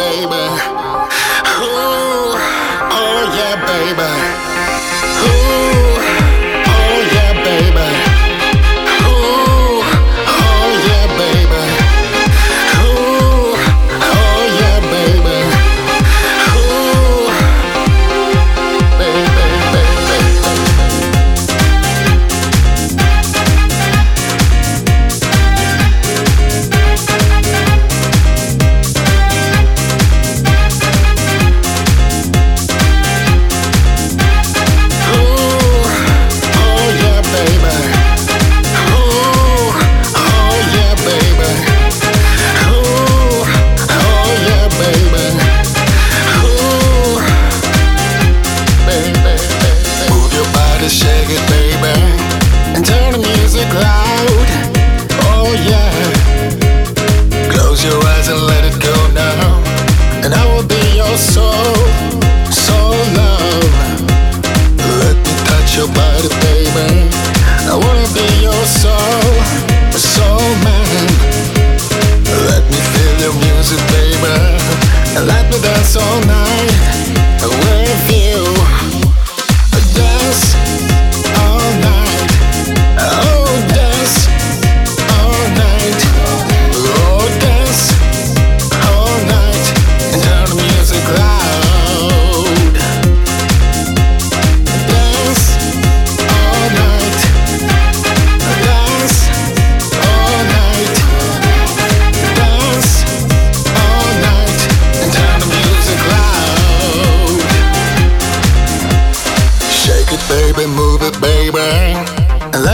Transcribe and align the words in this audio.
baby. 0.00 0.29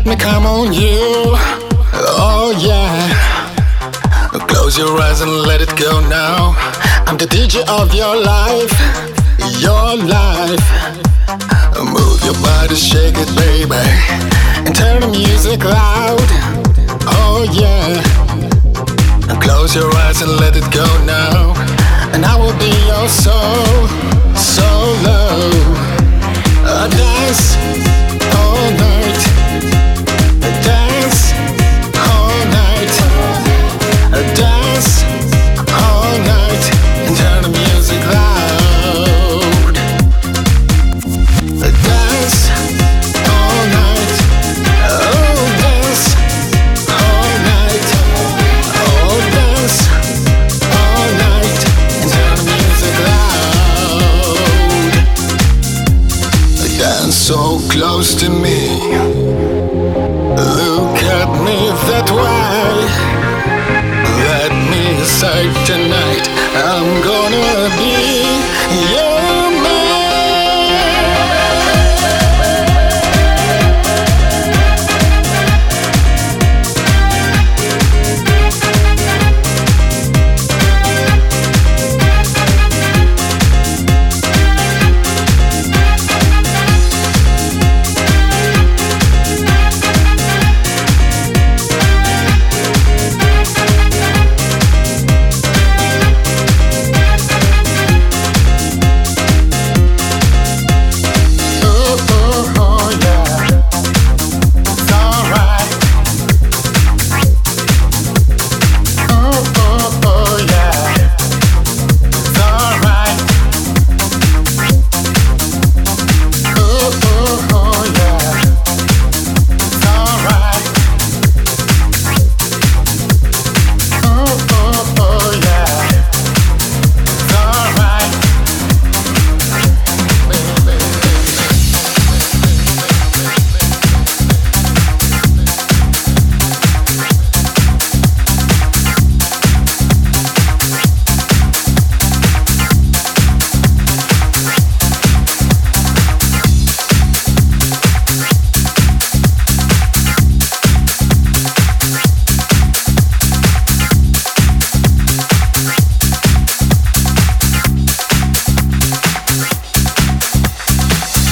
Let 0.00 0.06
me 0.06 0.16
come 0.16 0.46
on 0.46 0.72
you. 0.72 1.36
Oh 1.92 2.56
yeah. 2.56 3.12
Close 4.48 4.78
your 4.78 4.98
eyes 4.98 5.20
and 5.20 5.30
let 5.42 5.60
it 5.60 5.76
go 5.76 6.00
now. 6.08 6.54
I'm 7.06 7.18
the 7.18 7.26
DJ 7.26 7.68
of 7.68 7.92
your 7.92 8.16
life, 8.16 8.72
your 9.60 9.96
life. 10.00 10.64
Move 11.84 12.24
your 12.24 12.32
body, 12.40 12.76
shake 12.76 13.16
it, 13.18 13.28
baby, 13.36 13.76
and 14.64 14.74
turn 14.74 15.02
the 15.02 15.08
music 15.08 15.62
loud. 15.64 16.24
Oh 17.04 17.44
yeah. 17.52 18.00
Close 19.42 19.74
your 19.74 19.94
eyes 19.96 20.22
and 20.22 20.32
let 20.40 20.56
it 20.56 20.64
go 20.72 20.88
now, 21.04 21.52
and 22.14 22.24
I 22.24 22.36
will 22.40 22.56
be 22.56 22.72
your 22.88 23.06
soul, 23.06 23.84
close 57.68 58.14
to 58.14 58.28
me. 58.28 58.68
Look 60.36 61.02
at 61.02 61.30
me 61.44 61.58
that 61.90 62.08
way. 62.10 62.86
Let 64.30 64.52
me 64.70 65.04
say 65.04 65.52
tonight 65.66 66.28
I'm 66.54 67.02
gonna 67.02 67.76
be. 67.76 68.19